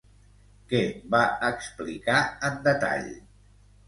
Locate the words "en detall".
2.49-3.13